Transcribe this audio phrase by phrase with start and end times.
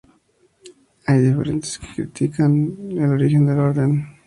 [1.05, 4.07] Hay diferentes fuentes que citan el origen de la orden.